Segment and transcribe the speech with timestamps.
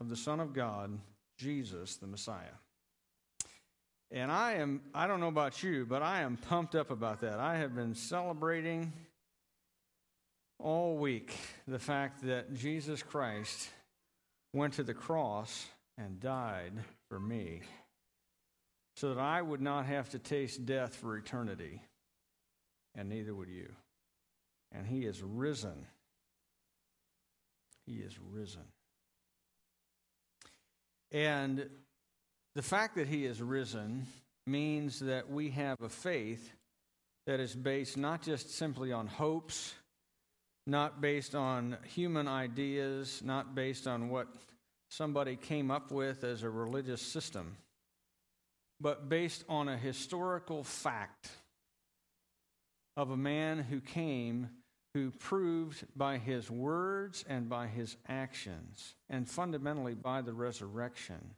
[0.00, 0.98] of the Son of God,
[1.36, 2.56] Jesus the Messiah.
[4.10, 7.38] And I am, I don't know about you, but I am pumped up about that.
[7.38, 8.92] I have been celebrating
[10.58, 11.36] all week
[11.68, 13.70] the fact that Jesus Christ
[14.52, 15.66] went to the cross
[15.96, 16.72] and died
[17.08, 17.60] for me
[18.96, 21.80] so that I would not have to taste death for eternity,
[22.94, 23.70] and neither would you.
[24.72, 25.86] And he is risen.
[27.86, 28.64] He is risen.
[31.12, 31.68] And
[32.54, 34.06] the fact that he is risen
[34.46, 36.52] means that we have a faith
[37.26, 39.74] that is based not just simply on hopes,
[40.66, 44.28] not based on human ideas, not based on what
[44.88, 47.56] somebody came up with as a religious system,
[48.80, 51.30] but based on a historical fact
[52.96, 54.48] of a man who came
[54.94, 61.34] who proved by his words and by his actions, and fundamentally by the resurrection,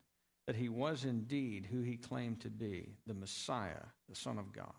[0.46, 4.72] that he was indeed who he claimed to be the Messiah, the Son of God.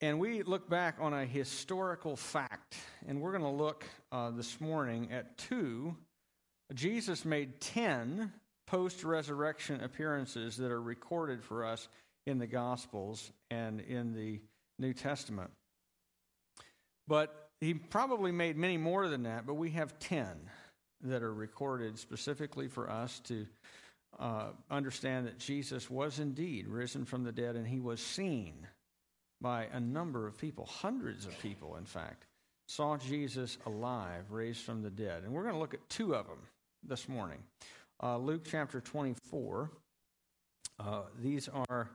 [0.00, 4.60] And we look back on a historical fact, and we're going to look uh, this
[4.60, 5.96] morning at two.
[6.74, 8.32] Jesus made 10
[8.66, 11.88] post resurrection appearances that are recorded for us
[12.26, 14.40] in the Gospels and in the
[14.78, 15.50] New Testament.
[17.06, 20.26] But he probably made many more than that, but we have 10
[21.02, 23.46] that are recorded specifically for us to
[24.18, 28.66] uh, understand that Jesus was indeed risen from the dead and he was seen
[29.40, 32.26] by a number of people, hundreds of people, in fact,
[32.66, 35.22] saw Jesus alive, raised from the dead.
[35.24, 36.38] And we're going to look at two of them
[36.82, 37.38] this morning.
[38.02, 39.70] Uh, Luke chapter 24.
[40.78, 41.90] Uh, these are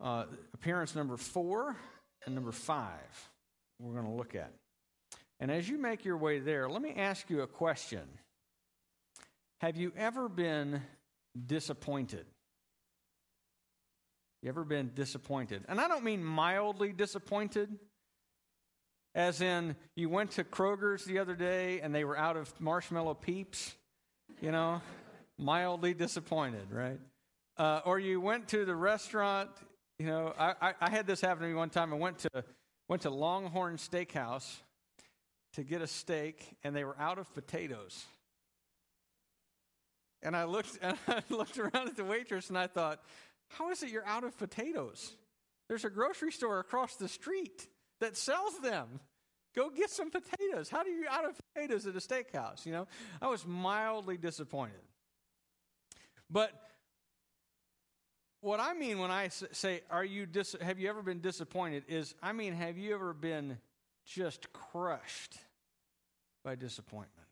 [0.00, 1.76] uh, appearance number four
[2.26, 3.28] and number five
[3.84, 4.52] we're going to look at.
[5.40, 8.02] And as you make your way there, let me ask you a question.
[9.60, 10.82] Have you ever been
[11.46, 12.26] disappointed?
[14.42, 15.64] You ever been disappointed?
[15.68, 17.70] And I don't mean mildly disappointed,
[19.14, 23.14] as in you went to Kroger's the other day and they were out of marshmallow
[23.14, 23.74] peeps,
[24.40, 24.80] you know,
[25.38, 27.00] mildly disappointed, right?
[27.56, 29.50] Uh, or you went to the restaurant,
[29.98, 31.92] you know, I, I, I had this happen to me one time.
[31.92, 32.44] I went to
[32.88, 34.58] went to Longhorn Steakhouse
[35.54, 38.04] to get a steak, and they were out of potatoes.
[40.22, 43.00] And I looked and I looked around at the waitress and I thought,
[43.48, 45.12] how is it you're out of potatoes?
[45.68, 47.68] There's a grocery store across the street
[48.00, 49.00] that sells them.
[49.54, 50.68] Go get some potatoes.
[50.68, 52.66] How do you out of potatoes at a steakhouse?
[52.66, 52.88] You know,
[53.22, 54.80] I was mildly disappointed.
[56.28, 56.50] But
[58.44, 62.14] what I mean when I say, "Are you dis- have you ever been disappointed?" is
[62.22, 63.58] I mean, have you ever been
[64.04, 65.38] just crushed
[66.44, 67.26] by disappointment?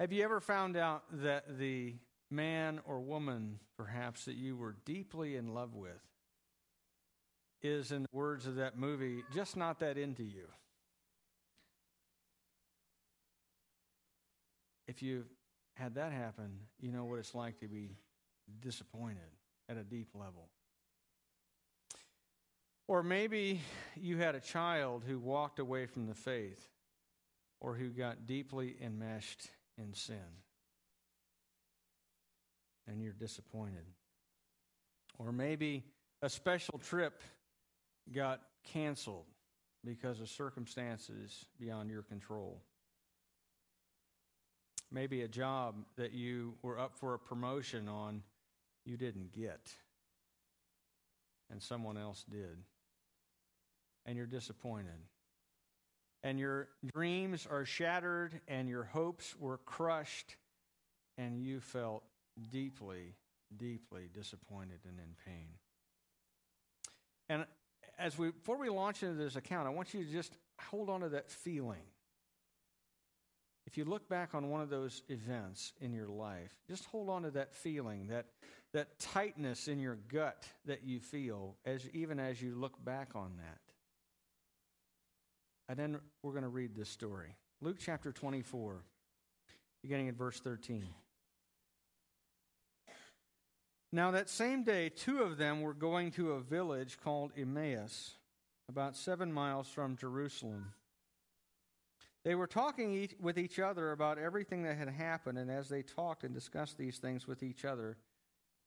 [0.00, 1.96] Have you ever found out that the
[2.30, 6.00] man or woman, perhaps, that you were deeply in love with
[7.60, 10.48] is, in the words of that movie, just not that into you?
[14.88, 15.28] If you've
[15.74, 17.98] had that happen, you know what it's like to be
[18.60, 19.18] disappointed
[19.68, 20.48] at a deep level.
[22.88, 23.60] Or maybe
[23.96, 26.68] you had a child who walked away from the faith
[27.60, 29.48] or who got deeply enmeshed
[29.78, 30.16] in sin.
[32.88, 33.86] And you're disappointed.
[35.18, 35.84] Or maybe
[36.20, 37.22] a special trip
[38.12, 38.40] got
[38.72, 39.26] canceled
[39.84, 42.60] because of circumstances beyond your control.
[44.90, 48.22] Maybe a job that you were up for a promotion on
[48.84, 49.72] you didn't get,
[51.50, 52.58] and someone else did.
[54.04, 54.98] And you're disappointed.
[56.24, 60.36] And your dreams are shattered, and your hopes were crushed,
[61.18, 62.02] and you felt
[62.50, 63.14] deeply,
[63.56, 65.48] deeply disappointed and in pain.
[67.28, 67.46] And
[67.98, 70.36] as we before we launch into this account, I want you to just
[70.70, 71.82] hold on to that feeling
[73.66, 77.22] if you look back on one of those events in your life, just hold on
[77.22, 78.26] to that feeling, that,
[78.72, 83.32] that tightness in your gut that you feel, as, even as you look back on
[83.38, 83.58] that.
[85.68, 87.36] And then we're going to read this story.
[87.60, 88.82] Luke chapter 24,
[89.82, 90.86] beginning at verse 13.
[93.94, 98.14] Now, that same day, two of them were going to a village called Emmaus,
[98.68, 100.72] about seven miles from Jerusalem.
[102.24, 106.24] They were talking with each other about everything that had happened, and as they talked
[106.24, 107.98] and discussed these things with each other,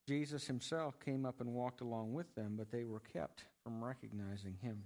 [0.08, 4.58] Jesus himself came up and walked along with them, but they were kept from recognizing
[4.62, 4.84] him.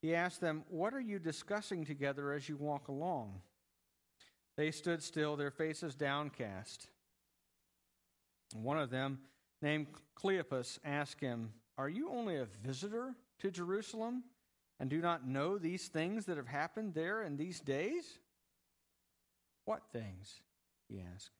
[0.00, 3.40] he asked them, What are you discussing together as you walk along?
[4.56, 6.88] They stood still, their faces downcast.
[8.54, 9.20] One of them,
[9.62, 14.24] named Cleopas, asked him, Are you only a visitor to Jerusalem
[14.78, 18.18] and do not know these things that have happened there in these days?
[19.66, 20.40] What things?
[20.88, 21.39] he asked.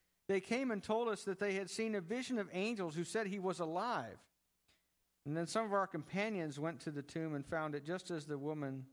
[0.27, 3.27] They came and told us that they had seen a vision of angels who said
[3.27, 4.17] he was alive.
[5.25, 8.25] And then some of our companions went to the tomb and found it just as
[8.25, 8.85] the woman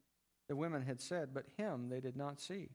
[0.48, 2.70] the women had said, but him they did not see.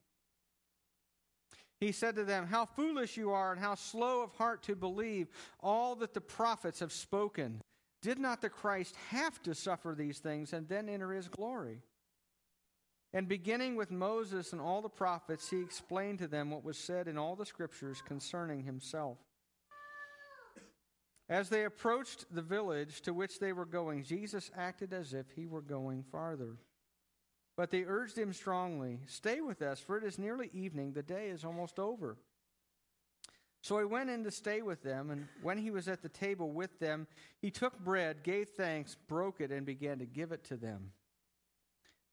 [1.80, 5.28] He said to them, How foolish you are, and how slow of heart to believe
[5.60, 7.62] all that the prophets have spoken.
[8.02, 11.82] Did not the Christ have to suffer these things and then enter his glory?
[13.14, 17.08] And beginning with Moses and all the prophets, he explained to them what was said
[17.08, 19.18] in all the scriptures concerning himself.
[21.30, 25.46] As they approached the village to which they were going, Jesus acted as if he
[25.46, 26.58] were going farther.
[27.56, 30.94] But they urged him strongly, Stay with us, for it is nearly evening.
[30.94, 32.18] The day is almost over.
[33.62, 36.52] So he went in to stay with them, and when he was at the table
[36.52, 37.08] with them,
[37.42, 40.92] he took bread, gave thanks, broke it, and began to give it to them.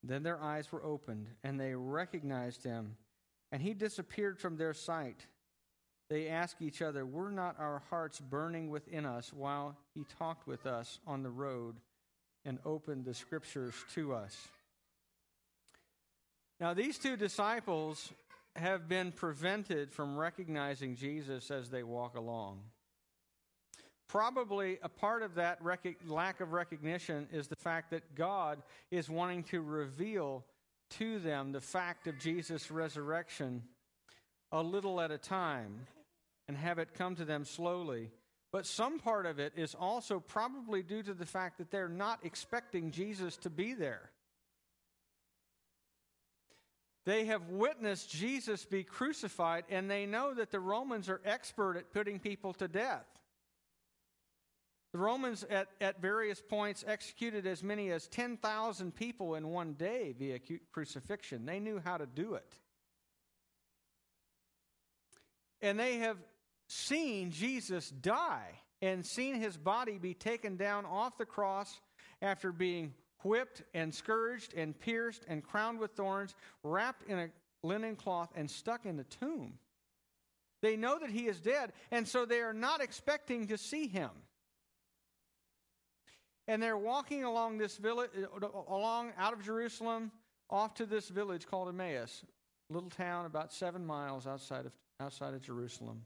[0.02, 2.96] Then their eyes were opened, and they recognized him,
[3.52, 5.26] and he disappeared from their sight.
[6.08, 10.66] They asked each other, Were not our hearts burning within us while he talked with
[10.66, 11.76] us on the road
[12.44, 14.48] and opened the scriptures to us?
[16.58, 18.12] Now, these two disciples
[18.56, 22.60] have been prevented from recognizing Jesus as they walk along.
[24.10, 28.60] Probably a part of that rec- lack of recognition is the fact that God
[28.90, 30.44] is wanting to reveal
[30.98, 33.62] to them the fact of Jesus' resurrection
[34.50, 35.86] a little at a time
[36.48, 38.10] and have it come to them slowly.
[38.50, 42.18] But some part of it is also probably due to the fact that they're not
[42.24, 44.10] expecting Jesus to be there.
[47.06, 51.92] They have witnessed Jesus be crucified, and they know that the Romans are expert at
[51.92, 53.06] putting people to death.
[54.92, 60.14] The Romans, at, at various points, executed as many as 10,000 people in one day
[60.18, 60.40] via
[60.72, 61.46] crucifixion.
[61.46, 62.54] They knew how to do it.
[65.62, 66.16] And they have
[66.66, 71.80] seen Jesus die and seen his body be taken down off the cross
[72.22, 77.28] after being whipped and scourged and pierced and crowned with thorns, wrapped in a
[77.62, 79.58] linen cloth, and stuck in the tomb.
[80.62, 84.10] They know that he is dead, and so they are not expecting to see him.
[86.48, 88.10] And they're walking along this village,
[88.68, 90.10] along out of Jerusalem,
[90.48, 92.24] off to this village called Emmaus,
[92.68, 96.02] little town about seven miles outside of, outside of Jerusalem.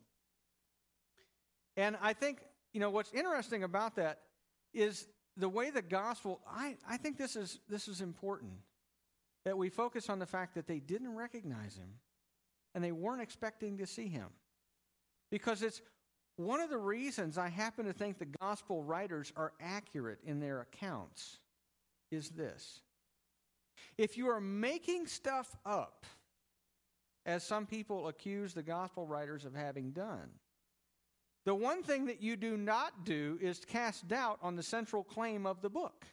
[1.77, 2.41] And I think,
[2.73, 4.21] you know, what's interesting about that
[4.73, 8.53] is the way the gospel, I, I think this is, this is important
[9.45, 11.89] that we focus on the fact that they didn't recognize him
[12.75, 14.29] and they weren't expecting to see him.
[15.31, 15.81] Because it's
[16.37, 20.61] one of the reasons I happen to think the gospel writers are accurate in their
[20.61, 21.39] accounts
[22.11, 22.81] is this.
[23.97, 26.07] If you are making stuff up,
[27.27, 30.31] as some people accuse the gospel writers of having done,
[31.45, 35.47] the one thing that you do not do is cast doubt on the central claim
[35.47, 36.07] of the book.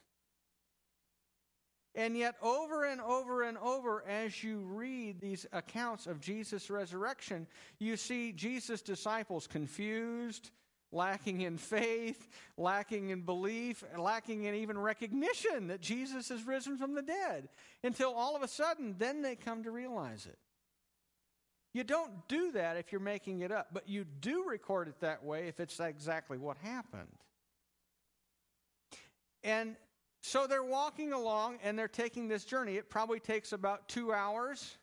[1.93, 7.48] And yet, over and over and over, as you read these accounts of Jesus' resurrection,
[7.79, 10.51] you see Jesus' disciples confused,
[10.93, 16.95] lacking in faith, lacking in belief, lacking in even recognition that Jesus has risen from
[16.95, 17.50] the dead,
[17.83, 20.38] until all of a sudden, then they come to realize it.
[21.74, 25.24] You don't do that if you're making it up, but you do record it that
[25.24, 27.07] way if it's exactly what happened.
[29.43, 29.75] And
[30.21, 32.77] so they're walking along and they're taking this journey.
[32.77, 34.77] It probably takes about two hours.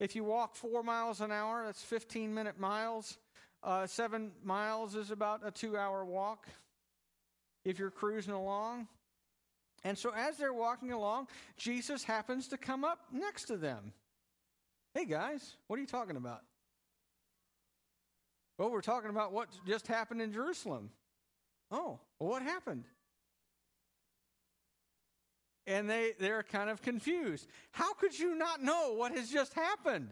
[0.00, 3.18] If you walk four miles an hour, that's 15 minute miles.
[3.62, 6.48] Uh, seven miles is about a two hour walk
[7.64, 8.88] if you're cruising along.
[9.84, 13.92] And so as they're walking along, Jesus happens to come up next to them.
[14.94, 16.42] Hey guys, what are you talking about?
[18.58, 20.90] Well, we're talking about what just happened in Jerusalem.
[21.70, 22.84] Oh, well, what happened?
[25.66, 27.46] And they, they're kind of confused.
[27.72, 30.08] How could you not know what has just happened?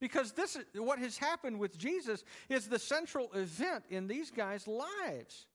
[0.00, 4.66] Because this is, what has happened with Jesus is the central event in these guys'
[4.66, 5.46] lives.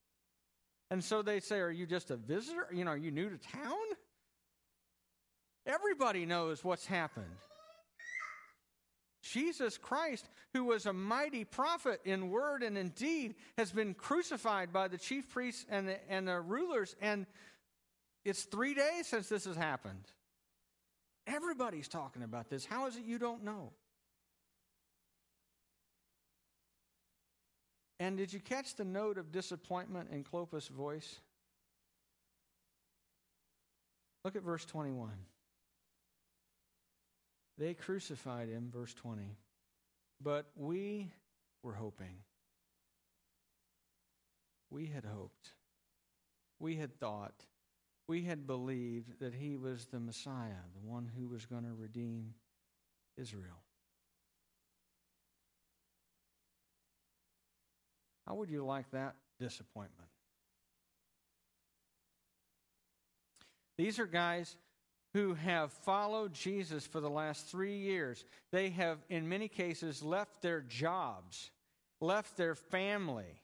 [0.89, 2.67] And so they say, Are you just a visitor?
[2.73, 3.75] You know, are you new to town?
[5.67, 7.27] Everybody knows what's happened.
[9.21, 14.73] Jesus Christ, who was a mighty prophet in word and in deed, has been crucified
[14.73, 17.27] by the chief priests and the, and the rulers, and
[18.29, 20.03] it's three days since this has happened.
[21.27, 22.65] Everybody's talking about this.
[22.65, 23.71] How is it you don't know?
[27.99, 31.19] And did you catch the note of disappointment in Clopas' voice?
[34.23, 35.09] Look at verse 21.
[37.57, 39.35] They crucified him, verse 20.
[40.21, 41.11] But we
[41.61, 42.15] were hoping.
[44.69, 45.49] We had hoped.
[46.59, 47.33] We had thought.
[48.09, 52.33] We had believed that he was the Messiah, the one who was going to redeem
[53.17, 53.61] Israel.
[58.25, 60.09] How would you like that disappointment?
[63.77, 64.55] These are guys
[65.13, 68.25] who have followed Jesus for the last three years.
[68.51, 71.51] They have, in many cases, left their jobs,
[72.01, 73.39] left their family.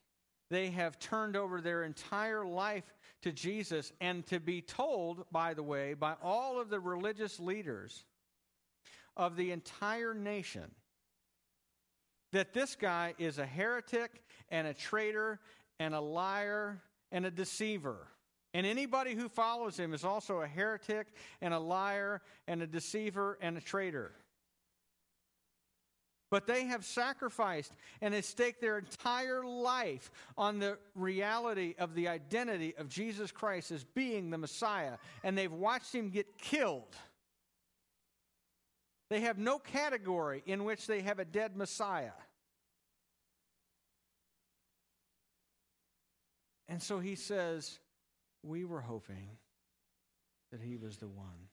[0.50, 2.84] They have turned over their entire life
[3.26, 8.06] to Jesus, and to be told, by the way, by all of the religious leaders
[9.18, 10.70] of the entire nation
[12.32, 15.40] that this guy is a heretic and a traitor
[15.80, 18.08] and a liar and a deceiver.
[18.54, 21.08] And anybody who follows him is also a heretic
[21.42, 24.12] and a liar and a deceiver and a traitor.
[26.36, 32.10] But they have sacrificed and have staked their entire life on the reality of the
[32.10, 34.98] identity of Jesus Christ as being the Messiah.
[35.24, 36.94] And they've watched him get killed.
[39.10, 42.12] They have no category in which they have a dead Messiah.
[46.68, 47.80] And so he says,
[48.44, 49.30] We were hoping
[50.52, 51.48] that he was the one.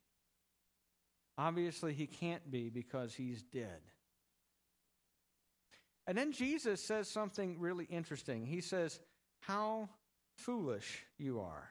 [1.38, 3.78] Obviously, he can't be because he's dead.
[6.06, 8.46] And then Jesus says something really interesting.
[8.46, 8.98] He says,
[9.40, 9.88] How
[10.36, 11.68] foolish you are,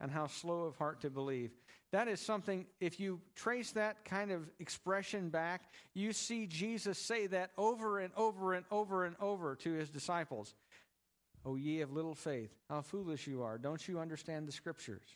[0.00, 1.50] and how slow of heart to believe.
[1.92, 5.62] That is something, if you trace that kind of expression back,
[5.94, 10.54] you see Jesus say that over and over and over and over to his disciples.
[11.44, 13.56] O ye of little faith, how foolish you are.
[13.56, 15.06] Don't you understand the scriptures?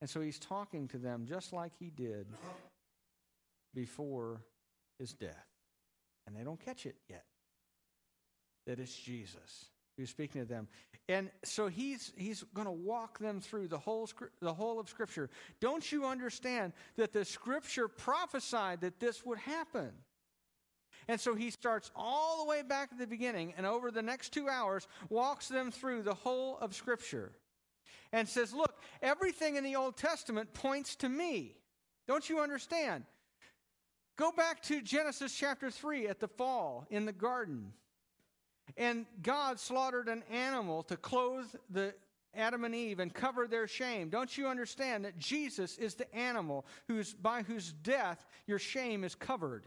[0.00, 2.26] And so he's talking to them just like he did
[3.74, 4.40] before
[4.98, 5.49] his death.
[6.30, 7.24] And they don't catch it yet
[8.66, 9.64] that it's Jesus
[9.96, 10.68] who's speaking to them.
[11.08, 14.08] And so he's he's going to walk them through the whole
[14.40, 15.28] the whole of scripture.
[15.60, 19.90] Don't you understand that the scripture prophesied that this would happen?
[21.08, 24.32] And so he starts all the way back at the beginning and over the next
[24.32, 27.32] two hours walks them through the whole of Scripture
[28.12, 31.56] and says, Look, everything in the Old Testament points to me.
[32.06, 33.04] Don't you understand?
[34.20, 37.72] Go back to Genesis chapter 3 at the fall in the garden.
[38.76, 41.94] And God slaughtered an animal to clothe the
[42.34, 44.10] Adam and Eve and cover their shame.
[44.10, 49.14] Don't you understand that Jesus is the animal whose, by whose death your shame is
[49.14, 49.64] covered?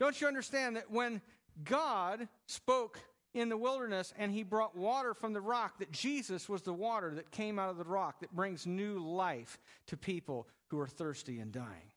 [0.00, 1.22] Don't you understand that when
[1.62, 2.98] God spoke
[3.34, 7.14] in the wilderness and he brought water from the rock, that Jesus was the water
[7.14, 11.38] that came out of the rock that brings new life to people who are thirsty
[11.38, 11.89] and dying?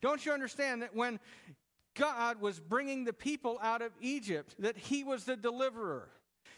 [0.00, 1.18] Don't you understand that when
[1.94, 6.08] God was bringing the people out of Egypt, that he was the deliverer?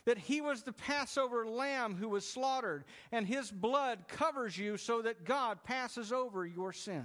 [0.04, 5.02] That he was the Passover lamb who was slaughtered, and his blood covers you so
[5.02, 7.04] that God passes over your sin.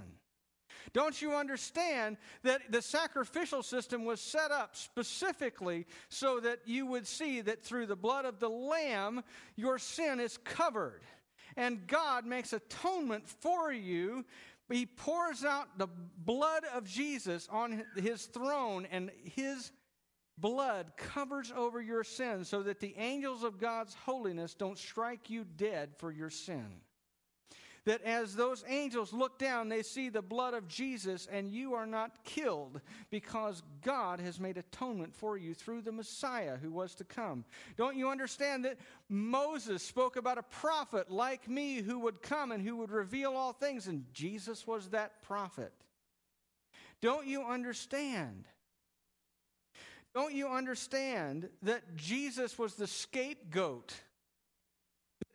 [0.92, 7.06] Don't you understand that the sacrificial system was set up specifically so that you would
[7.06, 9.22] see that through the blood of the Lamb,
[9.56, 11.02] your sin is covered?
[11.56, 14.24] And God makes atonement for you.
[14.70, 19.72] He pours out the blood of Jesus on his throne, and his
[20.38, 25.44] blood covers over your sin so that the angels of God's holiness don't strike you
[25.44, 26.80] dead for your sin
[27.84, 31.86] that as those angels look down, they see the blood of Jesus, and you are
[31.86, 37.04] not killed because God has made atonement for you through the Messiah who was to
[37.04, 37.44] come.
[37.76, 42.62] Don't you understand that Moses spoke about a prophet like me who would come and
[42.66, 45.72] who would reveal all things, and Jesus was that prophet?
[47.02, 48.44] Don't you understand?
[50.14, 53.94] Don't you understand that Jesus was the scapegoat?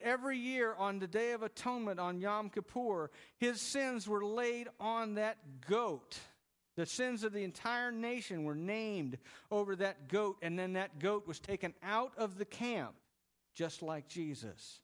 [0.01, 5.15] Every year on the Day of Atonement on Yom Kippur, his sins were laid on
[5.15, 5.37] that
[5.67, 6.17] goat.
[6.75, 9.17] The sins of the entire nation were named
[9.51, 12.95] over that goat, and then that goat was taken out of the camp,
[13.53, 14.79] just like Jesus.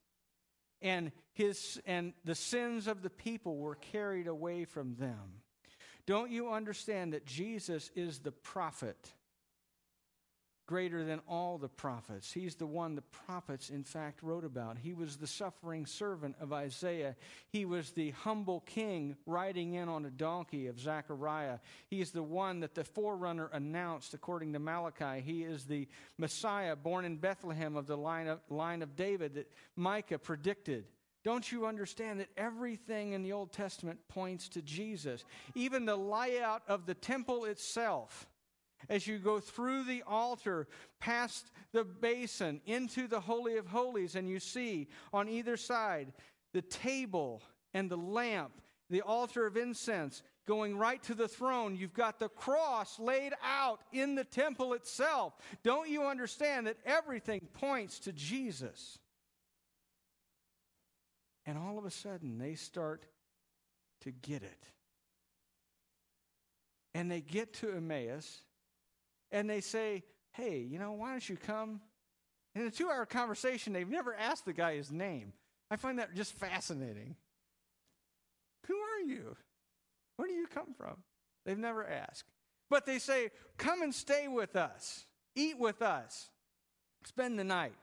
[0.82, 5.40] And, his, and the sins of the people were carried away from them.
[6.06, 9.12] Don't you understand that Jesus is the prophet?
[10.66, 12.32] Greater than all the prophets.
[12.32, 14.78] He's the one the prophets, in fact, wrote about.
[14.78, 17.14] He was the suffering servant of Isaiah.
[17.48, 21.58] He was the humble king riding in on a donkey of Zechariah.
[21.88, 25.20] He is the one that the forerunner announced, according to Malachi.
[25.20, 25.86] He is the
[26.18, 30.86] Messiah born in Bethlehem of the line of, line of David that Micah predicted.
[31.22, 35.24] Don't you understand that everything in the Old Testament points to Jesus?
[35.54, 38.28] Even the layout of the temple itself
[38.88, 40.68] as you go through the altar,
[41.00, 46.12] past the basin, into the Holy of Holies, and you see on either side
[46.52, 47.42] the table
[47.74, 48.52] and the lamp,
[48.88, 51.76] the altar of incense, going right to the throne.
[51.76, 55.34] You've got the cross laid out in the temple itself.
[55.62, 58.98] Don't you understand that everything points to Jesus?
[61.44, 63.06] And all of a sudden, they start
[64.02, 64.64] to get it.
[66.94, 68.42] And they get to Emmaus,
[69.36, 70.02] and they say,
[70.32, 71.80] Hey, you know, why don't you come?
[72.54, 75.34] In a two hour conversation, they've never asked the guy his name.
[75.70, 77.16] I find that just fascinating.
[78.66, 79.36] Who are you?
[80.16, 80.96] Where do you come from?
[81.44, 82.24] They've never asked.
[82.70, 86.30] But they say, Come and stay with us, eat with us,
[87.04, 87.74] spend the night.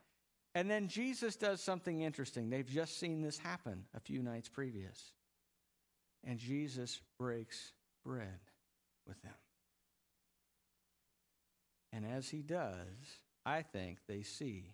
[0.55, 2.49] And then Jesus does something interesting.
[2.49, 5.13] They've just seen this happen a few nights previous.
[6.23, 8.39] And Jesus breaks bread
[9.07, 9.33] with them.
[11.93, 14.73] And as he does, I think they see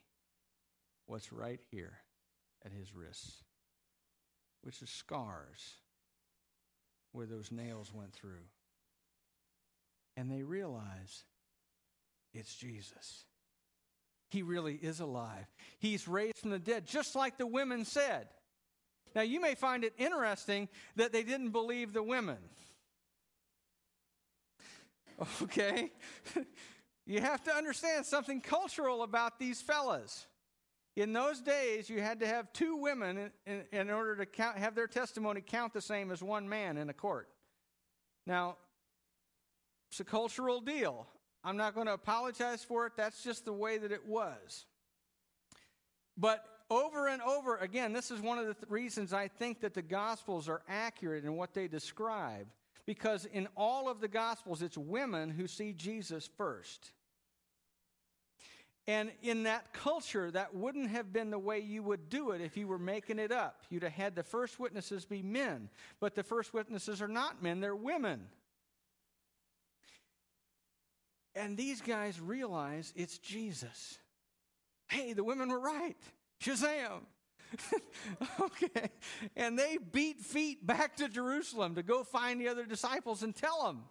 [1.05, 1.97] what's right here
[2.65, 3.43] at his wrists,
[4.61, 5.75] which is scars
[7.11, 8.47] where those nails went through.
[10.15, 11.23] And they realize
[12.33, 13.25] it's Jesus.
[14.29, 15.45] He really is alive.
[15.79, 18.27] He's raised from the dead, just like the women said.
[19.15, 22.37] Now, you may find it interesting that they didn't believe the women.
[25.41, 25.91] Okay?
[27.09, 30.27] you have to understand something cultural about these fellas.
[30.95, 34.59] In those days, you had to have two women in, in, in order to count,
[34.59, 37.27] have their testimony count the same as one man in a court.
[38.27, 38.57] Now,
[39.89, 41.07] it's a cultural deal.
[41.43, 42.93] I'm not going to apologize for it.
[42.95, 44.65] That's just the way that it was.
[46.15, 49.73] But over and over again, this is one of the th- reasons I think that
[49.73, 52.45] the Gospels are accurate in what they describe.
[52.85, 56.91] Because in all of the Gospels, it's women who see Jesus first.
[58.89, 62.57] And in that culture, that wouldn't have been the way you would do it if
[62.57, 63.61] you were making it up.
[63.69, 67.59] You'd have had the first witnesses be men, but the first witnesses are not men,
[67.59, 68.25] they're women.
[71.35, 73.99] And these guys realize it's Jesus.
[74.87, 75.95] Hey, the women were right.
[76.41, 77.01] Shazam.
[78.41, 78.89] okay.
[79.35, 83.65] And they beat feet back to Jerusalem to go find the other disciples and tell
[83.65, 83.83] them.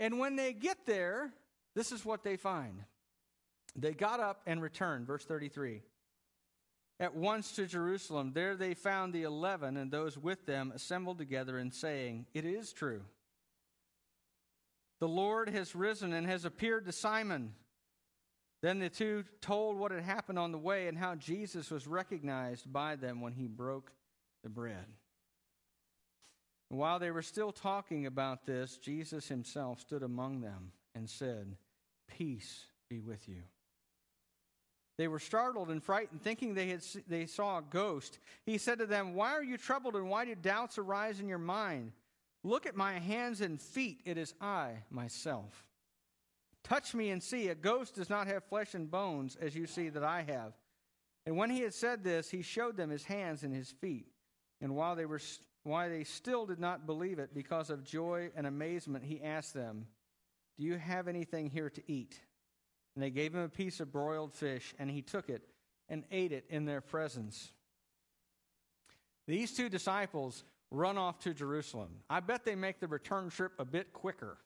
[0.00, 1.32] And when they get there,
[1.76, 2.82] this is what they find.
[3.74, 5.82] They got up and returned, verse 33.
[7.00, 8.32] At once to Jerusalem.
[8.32, 12.72] There they found the eleven and those with them assembled together and saying, It is
[12.72, 13.02] true.
[15.00, 17.54] The Lord has risen and has appeared to Simon.
[18.60, 22.72] Then the two told what had happened on the way and how Jesus was recognized
[22.72, 23.90] by them when he broke
[24.44, 24.86] the bread.
[26.68, 31.56] While they were still talking about this, Jesus himself stood among them and said,
[32.16, 33.42] Peace be with you.
[34.98, 38.18] They were startled and frightened, thinking they, had, they saw a ghost.
[38.44, 41.38] He said to them, Why are you troubled, and why do doubts arise in your
[41.38, 41.92] mind?
[42.44, 44.00] Look at my hands and feet.
[44.04, 45.64] It is I, myself.
[46.64, 47.48] Touch me and see.
[47.48, 50.52] A ghost does not have flesh and bones, as you see that I have.
[51.24, 54.06] And when he had said this, he showed them his hands and his feet.
[54.60, 55.20] And while they, were,
[55.62, 59.86] while they still did not believe it because of joy and amazement, he asked them,
[60.58, 62.20] Do you have anything here to eat?
[62.94, 65.42] And they gave him a piece of broiled fish, and he took it
[65.88, 67.52] and ate it in their presence.
[69.26, 71.90] These two disciples run off to Jerusalem.
[72.10, 74.38] I bet they make the return trip a bit quicker.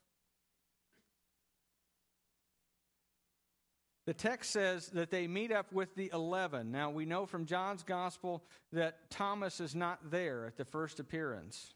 [4.06, 6.70] The text says that they meet up with the 11.
[6.70, 11.74] Now, we know from John's gospel that Thomas is not there at the first appearance.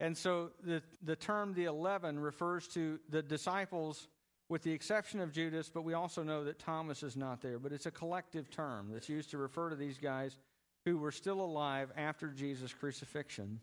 [0.00, 4.08] And so the, the term the 11 refers to the disciples
[4.50, 7.60] with the exception of Judas, but we also know that Thomas is not there.
[7.60, 10.36] But it's a collective term that's used to refer to these guys
[10.84, 13.60] who were still alive after Jesus' crucifixion.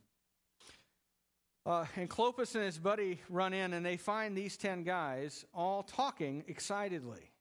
[1.66, 5.84] Uh, and Clopas and his buddy run in, and they find these 10 guys all
[5.84, 7.32] talking excitedly.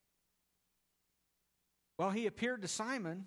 [2.01, 3.27] Well, he appeared to Simon.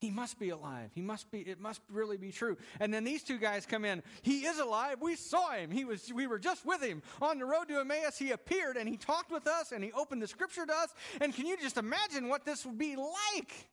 [0.00, 0.90] He must be alive.
[0.94, 2.56] He must be, it must really be true.
[2.80, 4.02] And then these two guys come in.
[4.22, 4.98] He is alive.
[5.00, 5.70] We saw him.
[5.70, 8.18] He was, we were just with him on the road to Emmaus.
[8.18, 10.92] He appeared and he talked with us and he opened the scripture to us.
[11.20, 13.68] And can you just imagine what this would be like?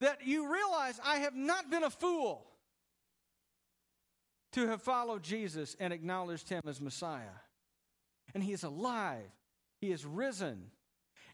[0.00, 2.46] That you realize I have not been a fool
[4.52, 7.40] to have followed Jesus and acknowledged him as Messiah.
[8.34, 9.30] And he is alive.
[9.80, 10.70] He is risen.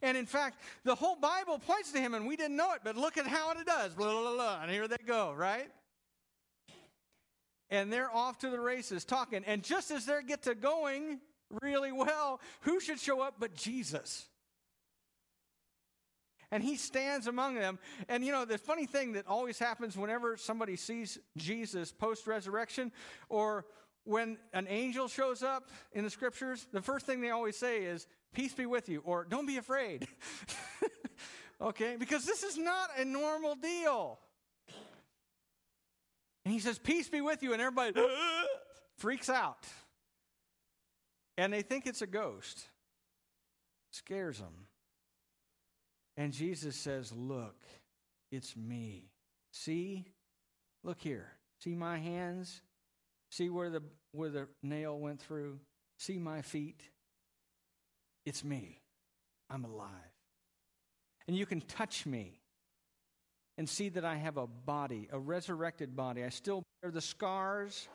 [0.03, 2.97] And in fact, the whole Bible points to him, and we didn't know it, but
[2.97, 3.95] look at how it does.
[3.95, 5.69] Blah, blah, blah, and here they go, right?
[7.69, 9.45] And they're off to the races talking.
[9.47, 11.21] And just as they get to going
[11.63, 14.27] really well, who should show up but Jesus?
[16.51, 17.79] And he stands among them.
[18.09, 22.91] And you know, the funny thing that always happens whenever somebody sees Jesus post resurrection
[23.29, 23.67] or
[24.05, 28.09] when an angel shows up in the scriptures, the first thing they always say is,
[28.33, 30.07] Peace be with you, or don't be afraid.
[31.61, 31.97] okay?
[31.99, 34.19] Because this is not a normal deal.
[36.45, 37.93] And he says, Peace be with you, and everybody
[38.99, 39.67] freaks out.
[41.37, 42.69] And they think it's a ghost,
[43.91, 44.67] scares them.
[46.17, 47.57] And Jesus says, Look,
[48.31, 49.11] it's me.
[49.53, 50.07] See?
[50.85, 51.29] Look here.
[51.63, 52.63] See my hands?
[53.31, 55.61] See where the, where the nail went through?
[55.99, 56.83] See my feet?
[58.25, 58.81] It's me.
[59.49, 59.91] I'm alive.
[61.27, 62.41] And you can touch me
[63.59, 66.25] and see that I have a body, a resurrected body.
[66.25, 67.89] I still bear the scars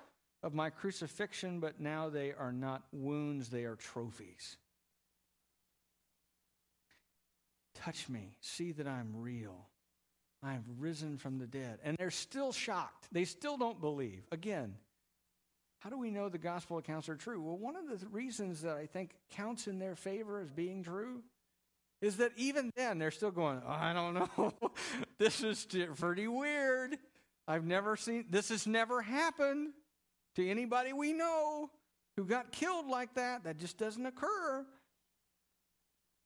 [0.43, 4.57] of my crucifixion, but now they are not wounds, they are trophies.
[7.73, 8.35] Touch me.
[8.41, 9.67] See that I'm real.
[10.43, 11.79] I have risen from the dead.
[11.83, 13.07] And they're still shocked.
[13.11, 14.23] They still don't believe.
[14.31, 14.75] Again,
[15.85, 17.39] how do we know the gospel accounts are true?
[17.39, 21.21] Well, one of the reasons that I think counts in their favor as being true
[22.01, 24.51] is that even then they're still going, oh, I don't know.
[25.19, 25.67] this is
[25.97, 26.97] pretty weird.
[27.47, 29.73] I've never seen, this has never happened
[30.37, 31.69] to anybody we know
[32.17, 33.43] who got killed like that.
[33.43, 34.65] That just doesn't occur.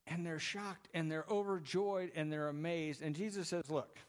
[0.07, 3.01] And they're shocked and they're overjoyed and they're amazed.
[3.01, 3.99] And Jesus says, Look,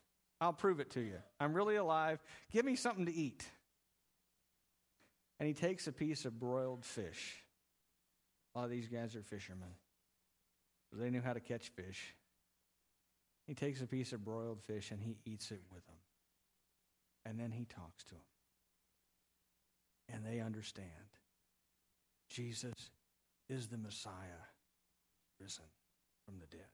[0.40, 1.16] I'll prove it to you.
[1.40, 2.22] I'm really alive.
[2.52, 3.44] Give me something to eat
[5.40, 7.42] and he takes a piece of broiled fish.
[8.54, 9.70] A lot of these guys are fishermen.
[10.90, 12.14] So they knew how to catch fish.
[13.46, 15.96] He takes a piece of broiled fish and he eats it with them.
[17.24, 18.20] And then he talks to them.
[20.12, 20.86] And they understand
[22.28, 22.74] Jesus
[23.48, 24.44] is the Messiah
[25.40, 25.64] risen
[26.26, 26.66] from the dead.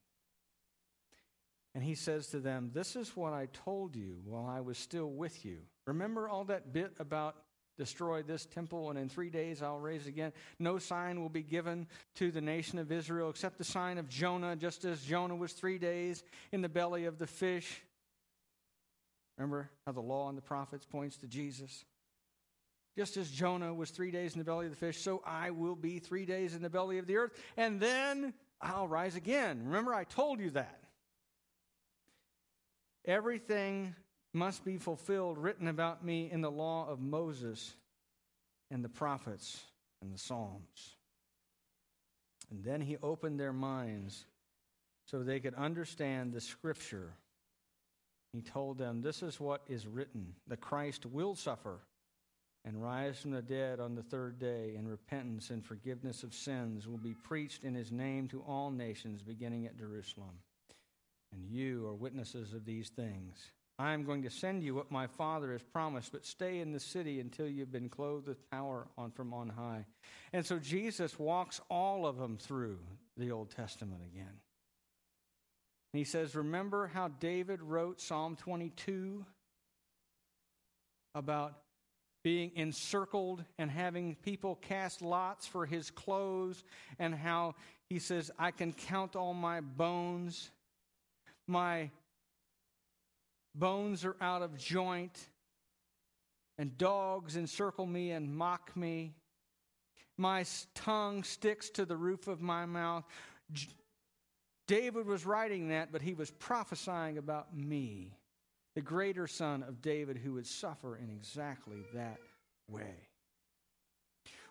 [1.72, 5.10] And he says to them, This is what I told you while I was still
[5.10, 5.58] with you.
[5.86, 7.36] Remember all that bit about
[7.76, 10.32] destroy this temple, and in three days I'll raise again.
[10.58, 11.86] No sign will be given
[12.16, 15.78] to the nation of Israel except the sign of Jonah, just as Jonah was three
[15.78, 17.82] days in the belly of the fish.
[19.38, 21.84] Remember how the law and the prophets points to Jesus?
[22.96, 25.76] Just as Jonah was three days in the belly of the fish, so I will
[25.76, 29.62] be three days in the belly of the earth, and then I'll rise again.
[29.66, 30.80] Remember, I told you that.
[33.04, 33.94] Everything
[34.36, 37.74] must be fulfilled written about me in the law of Moses
[38.70, 39.64] and the prophets
[40.00, 40.96] and the Psalms.
[42.50, 44.24] And then he opened their minds
[45.06, 47.14] so they could understand the scripture.
[48.32, 51.80] He told them, This is what is written the Christ will suffer
[52.64, 56.88] and rise from the dead on the third day, and repentance and forgiveness of sins
[56.88, 60.40] will be preached in his name to all nations, beginning at Jerusalem.
[61.32, 63.52] And you are witnesses of these things.
[63.78, 66.80] I am going to send you what my Father has promised, but stay in the
[66.80, 69.84] city until you've been clothed with power on from on high.
[70.32, 72.78] And so Jesus walks all of them through
[73.18, 74.40] the Old Testament again.
[75.92, 79.24] And he says, Remember how David wrote Psalm 22
[81.14, 81.54] about
[82.24, 86.64] being encircled and having people cast lots for his clothes,
[86.98, 87.54] and how
[87.88, 90.50] he says, I can count all my bones.
[91.46, 91.90] My
[93.58, 95.28] bones are out of joint,
[96.58, 99.14] and dogs encircle me and mock me.
[100.16, 103.04] My tongue sticks to the roof of my mouth.
[103.52, 103.68] J-
[104.66, 108.16] David was writing that, but he was prophesying about me,
[108.74, 112.18] the greater son of David, who would suffer in exactly that
[112.68, 113.08] way.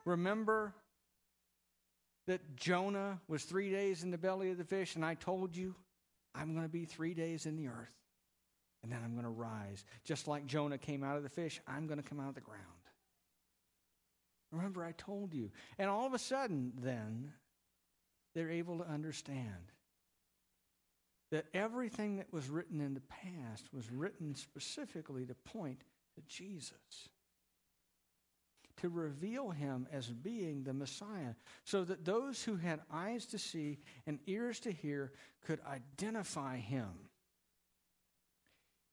[0.05, 0.73] Remember
[2.27, 5.75] that Jonah was three days in the belly of the fish, and I told you
[6.33, 7.93] I'm going to be three days in the earth,
[8.85, 9.83] and then I'm going to rise.
[10.03, 12.41] Just like Jonah came out of the fish, I'm going to come out of the
[12.41, 12.61] ground.
[14.51, 15.49] Remember, I told you.
[15.79, 17.33] And all of a sudden, then,
[18.35, 19.71] they're able to understand
[21.31, 25.81] that everything that was written in the past was written specifically to point
[26.13, 27.09] to Jesus
[28.77, 33.79] to reveal him as being the Messiah, so that those who had eyes to see
[34.05, 35.13] and ears to hear
[35.47, 36.89] could identify him.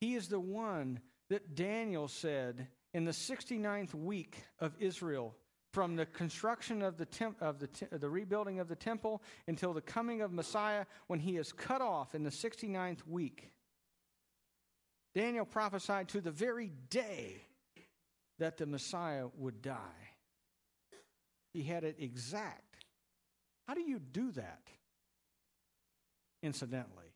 [0.02, 0.98] He is the one
[1.30, 5.36] that Daniel said in the 69th week of Israel,
[5.72, 9.72] from the construction of the, temp- of the, te- the rebuilding of the temple until
[9.72, 13.52] the coming of Messiah, when he is cut off in the 69th week.
[15.14, 17.40] Daniel prophesied to the very day
[18.40, 19.78] that the Messiah would die.
[21.54, 22.86] He had it exact.
[23.68, 24.62] How do you do that?
[26.42, 27.14] Incidentally.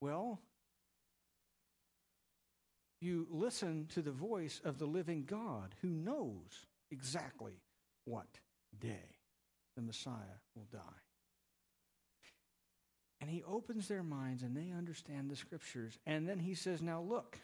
[0.00, 0.40] Well,
[3.00, 7.60] you listen to the voice of the living God who knows exactly
[8.04, 8.26] what
[8.80, 9.16] day
[9.76, 10.78] the Messiah will die.
[13.20, 15.98] And he opens their minds and they understand the scriptures.
[16.06, 17.38] And then he says, Now look,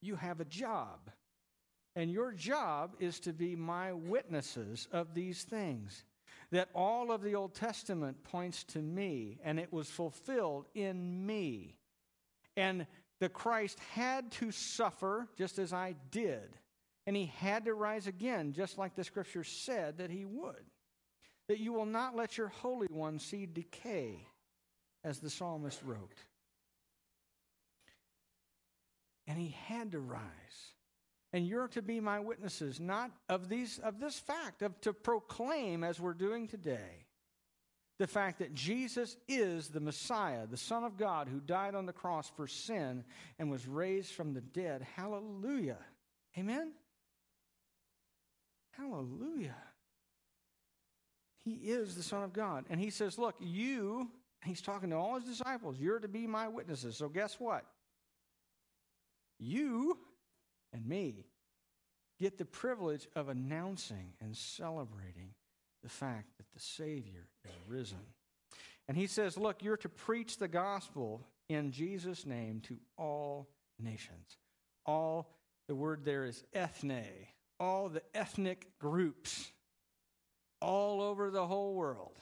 [0.00, 1.10] you have a job.
[1.96, 6.04] And your job is to be my witnesses of these things.
[6.50, 11.76] That all of the Old Testament points to me, and it was fulfilled in me.
[12.56, 12.86] And
[13.20, 16.56] the Christ had to suffer just as I did.
[17.06, 20.64] And he had to rise again, just like the scripture said that he would.
[21.48, 24.26] That you will not let your Holy One see decay,
[25.02, 26.24] as the psalmist wrote
[29.28, 30.22] and he had to rise.
[31.34, 35.84] And you're to be my witnesses, not of these of this fact, of to proclaim
[35.84, 37.04] as we're doing today,
[37.98, 41.92] the fact that Jesus is the Messiah, the Son of God, who died on the
[41.92, 43.04] cross for sin
[43.38, 44.86] and was raised from the dead.
[44.96, 45.78] Hallelujah.
[46.36, 46.72] Amen.
[48.76, 49.56] Hallelujah.
[51.44, 52.66] He is the Son of God.
[52.70, 54.08] And he says, Look, you,
[54.44, 56.96] he's talking to all his disciples, you're to be my witnesses.
[56.96, 57.64] So guess what?
[59.38, 59.98] you
[60.72, 61.24] and me
[62.18, 65.30] get the privilege of announcing and celebrating
[65.82, 67.98] the fact that the Savior is risen.
[68.88, 74.38] And he says, Look, you're to preach the gospel in Jesus' name to all nations.
[74.86, 75.30] All,
[75.66, 77.04] the word there is ethne,
[77.60, 79.52] all the ethnic groups
[80.60, 82.16] all over the whole world.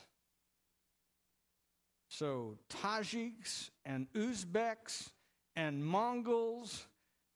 [2.09, 5.11] So, Tajiks and Uzbeks
[5.55, 6.87] and Mongols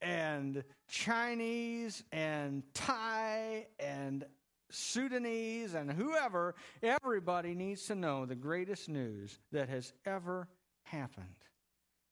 [0.00, 4.24] and Chinese and Thai and
[4.70, 10.48] Sudanese and whoever, everybody needs to know the greatest news that has ever
[10.84, 11.26] happened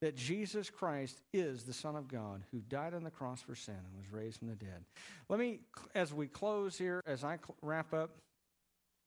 [0.01, 3.75] that Jesus Christ is the Son of God who died on the cross for sin
[3.75, 4.85] and was raised from the dead.
[5.29, 5.61] Let me,
[5.95, 8.17] as we close here, as I wrap up,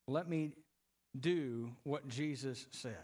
[0.07, 0.51] let me
[1.17, 2.95] do what Jesus said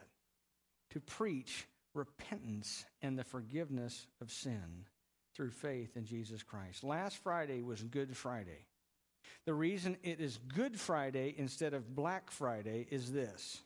[0.91, 4.85] to preach repentance and the forgiveness of sin
[5.35, 6.83] through faith in Jesus Christ.
[6.83, 8.65] Last Friday was Good Friday.
[9.47, 13.61] The reason it is Good Friday instead of Black Friday is this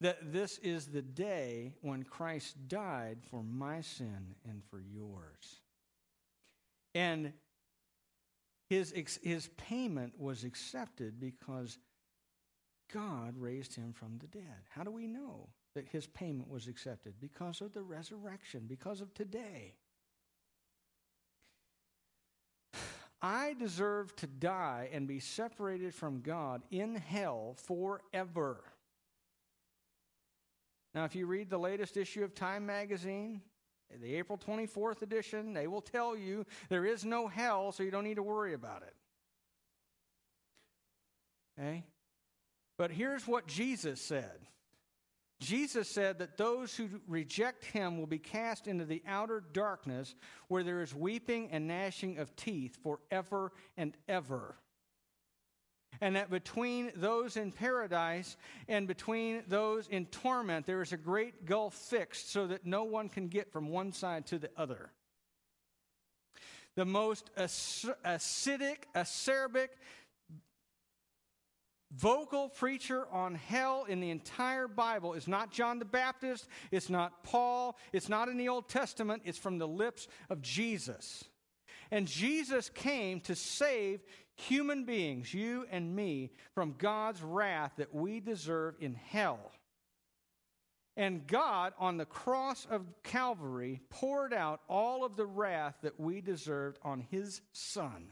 [0.00, 5.60] that this is the day when Christ died for my sin and for yours.
[6.96, 7.32] And
[8.68, 11.78] his, his payment was accepted because
[12.92, 14.66] God raised him from the dead.
[14.68, 17.14] How do we know that his payment was accepted?
[17.20, 19.74] Because of the resurrection, because of today.
[23.24, 28.62] I deserve to die and be separated from God in hell forever.
[30.94, 33.40] Now, if you read the latest issue of Time magazine,
[33.98, 38.04] the April 24th edition, they will tell you there is no hell, so you don't
[38.04, 38.94] need to worry about it.
[41.58, 41.84] Okay?
[42.76, 44.38] But here's what Jesus said
[45.40, 50.14] Jesus said that those who reject him will be cast into the outer darkness
[50.48, 54.56] where there is weeping and gnashing of teeth forever and ever.
[56.00, 58.36] And that between those in paradise
[58.68, 63.08] and between those in torment, there is a great gulf fixed so that no one
[63.08, 64.90] can get from one side to the other.
[66.74, 69.68] The most acidic, acerbic,
[71.96, 77.22] vocal preacher on hell in the entire Bible is not John the Baptist, it's not
[77.24, 81.24] Paul, it's not in the Old Testament, it's from the lips of Jesus.
[81.90, 84.00] And Jesus came to save
[84.34, 89.52] human beings, you and me, from God's wrath that we deserve in hell.
[90.96, 96.20] And God, on the cross of Calvary, poured out all of the wrath that we
[96.20, 98.06] deserved on his Son.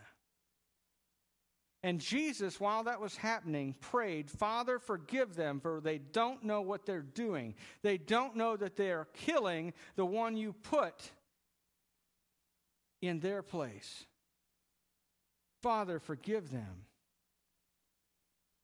[1.85, 6.87] And Jesus, while that was happening, prayed, Father, forgive them, for they don't know what
[6.87, 7.55] they're doing.
[7.83, 11.11] They don't know that they are killing the one you put
[13.01, 14.07] in their place.
[15.61, 16.87] Father, forgive them.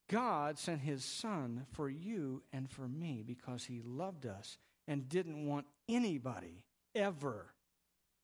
[0.08, 5.46] God sent his son for you and for me because he loved us and didn't
[5.46, 7.52] want anybody ever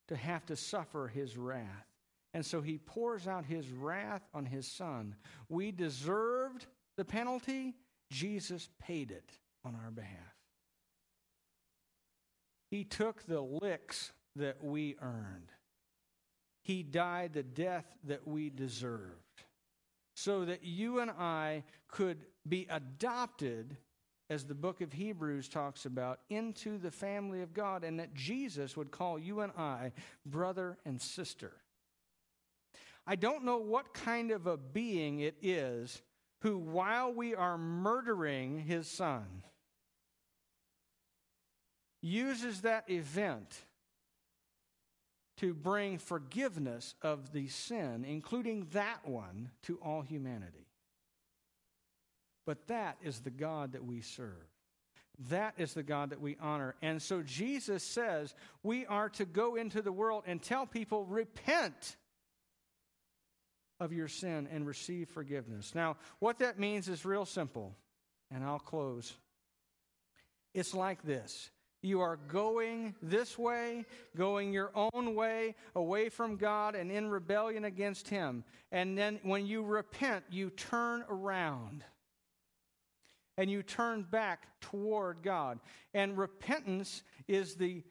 [0.08, 1.93] to have to suffer his wrath.
[2.34, 5.14] And so he pours out his wrath on his son.
[5.48, 6.66] We deserved
[6.96, 7.74] the penalty,
[8.10, 9.30] Jesus paid it
[9.64, 10.18] on our behalf.
[12.70, 15.52] He took the licks that we earned.
[16.64, 19.44] He died the death that we deserved
[20.16, 23.76] so that you and I could be adopted,
[24.30, 28.76] as the book of Hebrews talks about, into the family of God, and that Jesus
[28.76, 29.92] would call you and I
[30.26, 31.52] brother and sister.
[33.06, 36.02] I don't know what kind of a being it is
[36.40, 39.24] who, while we are murdering his son,
[42.00, 43.54] uses that event
[45.38, 50.66] to bring forgiveness of the sin, including that one, to all humanity.
[52.46, 54.46] But that is the God that we serve.
[55.30, 56.74] That is the God that we honor.
[56.82, 61.96] And so Jesus says we are to go into the world and tell people, repent
[63.80, 65.74] of your sin and receive forgiveness.
[65.74, 67.74] Now, what that means is real simple,
[68.30, 69.14] and I'll close.
[70.54, 71.50] It's like this
[71.84, 73.84] you are going this way,
[74.16, 78.42] going your own way, away from God and in rebellion against Him.
[78.72, 81.84] And then when you repent, you turn around
[83.36, 85.60] and you turn back toward God.
[85.92, 87.82] And repentance is the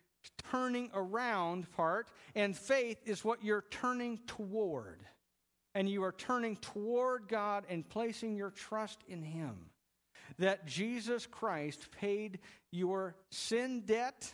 [0.50, 5.02] turning around part, and faith is what you're turning toward.
[5.76, 9.56] And you are turning toward God and placing your trust in Him
[10.40, 12.40] that Jesus Christ paid
[12.72, 14.34] your sin debt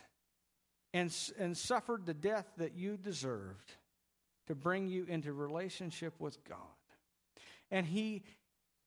[0.92, 3.72] and, and suffered the death that you deserved
[4.46, 6.58] to bring you into relationship with God.
[7.70, 8.24] And He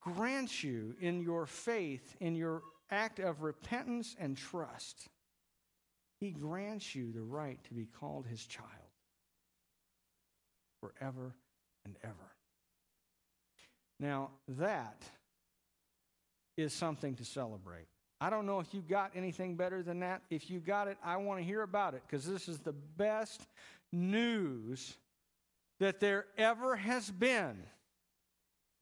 [0.02, 5.08] grants you in your faith, in your act of repentance and trust,
[6.20, 8.70] He grants you the right to be called His child
[10.82, 11.36] forever
[11.86, 12.36] and ever.
[14.00, 15.02] Now, that
[16.58, 17.88] is something to celebrate.
[18.20, 20.22] I don't know if you got anything better than that.
[20.30, 23.42] If you got it, I want to hear about it because this is the best
[23.92, 24.98] news
[25.80, 27.58] that there ever has been.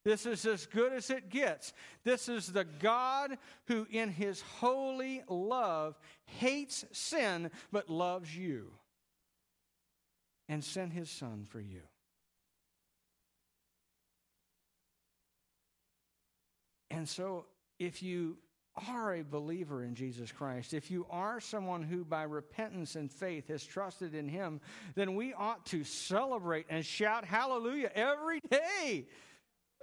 [0.03, 1.73] This is as good as it gets.
[2.03, 8.71] This is the God who, in his holy love, hates sin but loves you
[10.49, 11.81] and sent his son for you.
[16.91, 17.45] And so
[17.79, 18.37] if you
[18.89, 23.47] are a believer in Jesus Christ, if you are someone who by repentance and faith
[23.47, 24.61] has trusted in Him,
[24.95, 29.07] then we ought to celebrate and shout hallelujah every day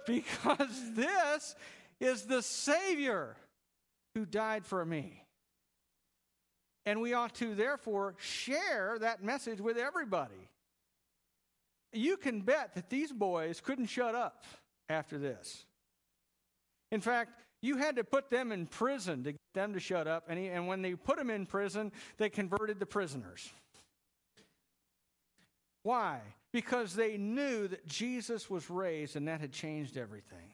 [0.07, 1.55] because this
[1.99, 3.35] is the Savior
[4.15, 5.23] who died for me.
[6.85, 10.49] And we ought to therefore share that message with everybody.
[11.91, 14.43] You can bet that these boys couldn't shut up
[14.87, 15.65] after this.
[16.91, 20.25] In fact, you had to put them in prison to get them to shut up.
[20.27, 23.51] And, he, and when they put them in prison, they converted the prisoners.
[25.83, 26.21] Why?
[26.51, 30.53] Because they knew that Jesus was raised and that had changed everything.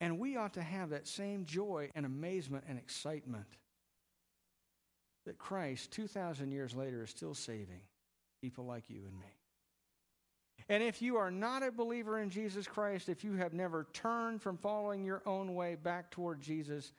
[0.00, 3.46] And we ought to have that same joy and amazement and excitement
[5.24, 7.80] that Christ, 2,000 years later, is still saving
[8.42, 9.43] people like you and me.
[10.68, 14.40] And if you are not a believer in Jesus Christ, if you have never turned
[14.40, 16.92] from following your own way back toward Jesus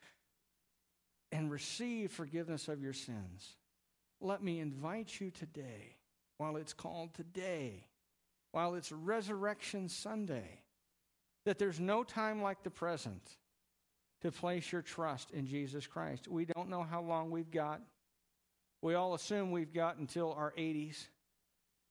[1.31, 3.55] and received forgiveness of your sins,
[4.21, 5.97] let me invite you today,
[6.37, 7.87] while it's called today,
[8.51, 10.61] while it's Resurrection Sunday,
[11.45, 13.37] that there's no time like the present
[14.21, 16.27] to place your trust in Jesus Christ.
[16.27, 17.81] We don't know how long we've got.
[18.81, 21.07] We all assume we've got until our 80s.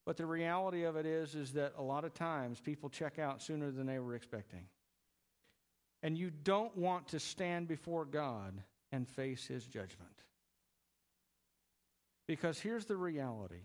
[0.07, 3.43] But the reality of it is, is that a lot of times people check out
[3.43, 4.67] sooner than they were expecting.
[6.03, 10.13] And you don't want to stand before God and face his judgment.
[12.27, 13.63] Because here's the reality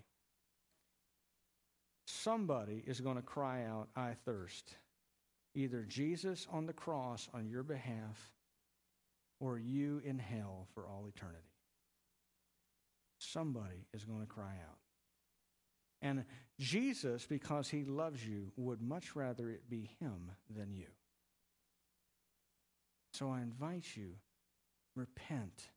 [2.05, 4.75] somebody is going to cry out, I thirst.
[5.55, 8.31] Either Jesus on the cross on your behalf
[9.39, 11.39] or you in hell for all eternity.
[13.19, 14.77] Somebody is going to cry out.
[16.01, 16.23] And
[16.59, 20.87] Jesus, because he loves you, would much rather it be him than you.
[23.13, 24.13] So I invite you,
[24.95, 25.69] repent,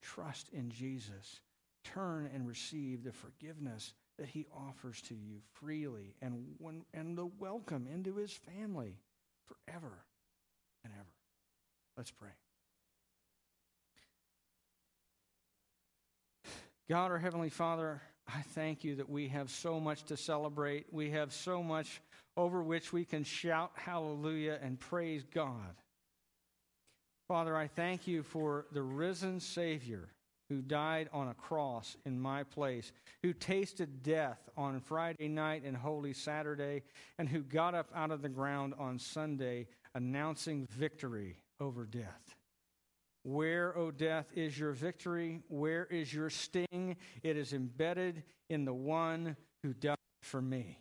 [0.00, 1.40] trust in Jesus,
[1.84, 7.26] turn and receive the forgiveness that he offers to you freely and, when, and the
[7.26, 8.98] welcome into his family
[9.46, 10.04] forever
[10.84, 11.06] and ever.
[11.96, 12.30] Let's pray.
[16.88, 20.86] God, our Heavenly Father, I thank you that we have so much to celebrate.
[20.92, 22.00] We have so much
[22.36, 25.76] over which we can shout hallelujah and praise God.
[27.28, 30.08] Father, I thank you for the risen Savior
[30.48, 32.92] who died on a cross in my place,
[33.22, 36.82] who tasted death on Friday night and Holy Saturday,
[37.18, 42.34] and who got up out of the ground on Sunday announcing victory over death.
[43.24, 45.40] Where, O death, is your victory?
[45.48, 46.96] Where is your sting?
[47.22, 50.78] It is embedded in the one who died for me.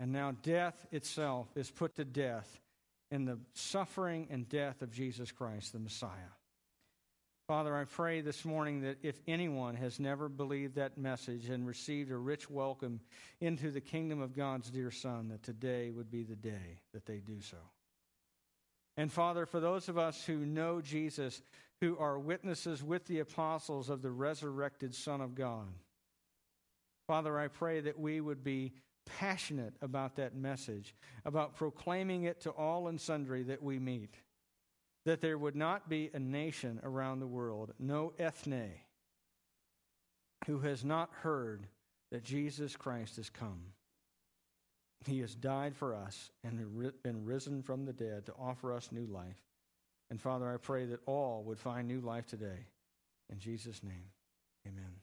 [0.00, 2.60] And now death itself is put to death
[3.10, 6.10] in the suffering and death of Jesus Christ, the Messiah.
[7.48, 12.10] Father, I pray this morning that if anyone has never believed that message and received
[12.10, 13.00] a rich welcome
[13.40, 17.18] into the kingdom of God's dear Son, that today would be the day that they
[17.18, 17.58] do so.
[18.96, 21.42] And Father, for those of us who know Jesus,
[21.80, 25.68] who are witnesses with the apostles of the resurrected Son of God,
[27.06, 28.72] Father, I pray that we would be
[29.04, 30.94] passionate about that message,
[31.24, 34.16] about proclaiming it to all and sundry that we meet,
[35.04, 38.72] that there would not be a nation around the world, no ethne,
[40.46, 41.66] who has not heard
[42.10, 43.60] that Jesus Christ has come.
[45.04, 46.58] He has died for us and
[47.02, 49.40] been risen from the dead to offer us new life.
[50.10, 52.66] And Father, I pray that all would find new life today.
[53.30, 54.10] In Jesus' name,
[54.66, 54.94] amen.